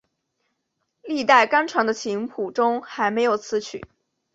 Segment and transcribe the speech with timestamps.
[1.03, 3.85] 历代刊传的琴谱中还没有此曲。